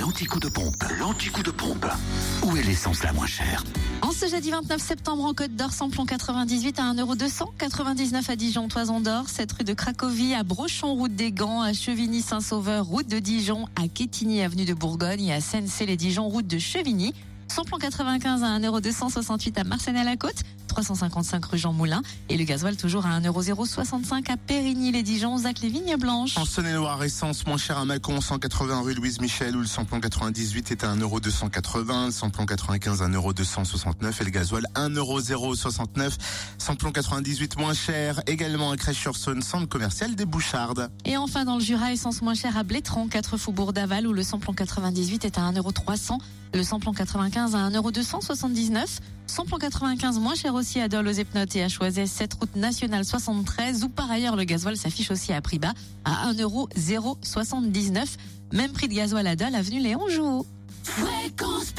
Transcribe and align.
L'anticoup 0.00 0.40
de 0.40 0.48
pompe, 0.48 0.84
l'anticoup 0.98 1.42
de 1.42 1.50
pompe. 1.50 1.86
Où 2.42 2.56
est 2.56 2.62
l'essence 2.62 3.02
la 3.02 3.12
moins 3.12 3.26
chère 3.26 3.64
En 4.02 4.12
ce 4.12 4.26
jeudi 4.28 4.50
29 4.50 4.80
septembre, 4.80 5.24
en 5.24 5.34
Côte 5.34 5.54
d'Or, 5.54 5.72
samplon 5.72 6.06
98 6.06 6.78
à 6.78 6.94
1,200 6.94 7.52
99 7.58 8.30
à 8.30 8.36
Dijon, 8.36 8.68
Toison 8.68 9.00
d'Or, 9.00 9.28
7 9.28 9.52
rue 9.52 9.64
de 9.64 9.74
Cracovie, 9.74 10.34
à 10.34 10.42
Brochon, 10.42 10.94
route 10.94 11.14
des 11.14 11.32
Gants, 11.32 11.60
à 11.60 11.72
Chevigny-Saint-Sauveur, 11.72 12.86
route 12.86 13.08
de 13.08 13.18
Dijon, 13.18 13.66
à 13.76 13.88
Quétigny, 13.88 14.42
avenue 14.42 14.64
de 14.64 14.74
Bourgogne 14.74 15.26
et 15.26 15.34
à 15.34 15.40
Seine-Cé-les-Dijon, 15.40 16.28
route 16.28 16.46
de 16.46 16.58
Chevigny. 16.58 17.12
Samplon 17.48 17.78
95 17.78 18.42
à 18.42 18.48
1,268 18.58 19.58
à 19.58 19.64
Marseille-à-la-Côte, 19.64 20.42
355 20.76 21.42
rue 21.46 21.56
Jean 21.56 21.72
Moulin 21.72 22.02
et 22.28 22.36
le 22.36 22.44
gasoil 22.44 22.76
toujours 22.76 23.06
à 23.06 23.16
1,065 23.16 24.28
à 24.28 24.36
Périgny-les-Dijon, 24.36 25.38
Zac 25.38 25.60
les 25.60 25.70
Vignes 25.70 25.96
Blanches. 25.96 26.36
En 26.36 26.44
Saône-et-Loire, 26.44 27.02
essence 27.02 27.46
moins 27.46 27.56
chère 27.56 27.78
à 27.78 27.86
Mâcon, 27.86 28.20
180 28.20 28.82
rue 28.82 28.92
Louise 28.92 29.18
Michel, 29.18 29.56
où 29.56 29.60
le 29.60 29.66
samplon 29.66 30.00
98 30.00 30.72
est 30.72 30.84
à 30.84 30.94
1,280€, 30.94 32.06
le 32.06 32.10
samplon 32.10 32.44
95 32.44 33.00
à 33.00 33.08
1,269€ 33.08 34.20
et 34.20 34.24
le 34.24 34.30
gasoil 34.30 34.66
1,069€. 34.74 36.12
Samplon 36.58 36.92
98 36.92 37.56
moins 37.56 37.72
cher, 37.72 38.20
également 38.26 38.70
à 38.70 38.76
Crèche-sur-Saône, 38.76 39.40
centre 39.40 39.68
commercial 39.70 40.14
des 40.14 40.26
Bouchardes. 40.26 40.90
Et 41.06 41.16
enfin 41.16 41.46
dans 41.46 41.54
le 41.54 41.62
Jura, 41.62 41.90
essence 41.92 42.20
moins 42.20 42.34
chère 42.34 42.58
à 42.58 42.64
Blétran, 42.64 43.08
4 43.08 43.38
Faubourg 43.38 43.72
d'Aval, 43.72 44.06
où 44.06 44.12
le 44.12 44.22
samplon 44.22 44.52
98 44.52 45.24
est 45.24 45.38
à 45.38 45.50
1,300€, 45.52 46.18
le 46.52 46.62
samplon 46.62 46.92
95 46.92 47.54
à 47.54 47.70
1,279€, 47.70 49.00
samplon 49.26 49.58
95 49.58 50.18
moins 50.18 50.34
cher 50.34 50.54
aussi 50.54 50.80
à 50.80 50.88
Dole 50.88 51.08
aux 51.08 51.12
Epnotes 51.12 51.56
et 51.56 51.62
à 51.62 51.68
Choiset, 51.68 52.06
7 52.06 52.34
route 52.34 52.56
nationale 52.56 53.04
73, 53.04 53.84
où 53.84 53.88
par 53.88 54.10
ailleurs 54.10 54.36
le 54.36 54.44
gasoil 54.44 54.76
s'affiche 54.76 55.10
aussi 55.10 55.32
à 55.32 55.40
prix 55.40 55.58
bas 55.58 55.74
à 56.04 56.32
1,079€. 56.32 58.16
Même 58.52 58.72
prix 58.72 58.88
de 58.88 58.94
gasoil 58.94 59.26
à 59.26 59.36
Dole, 59.36 59.54
avenue 59.54 59.80
Léon 59.80 60.08
Jouot. 60.08 60.46
Fréquence 60.82 61.72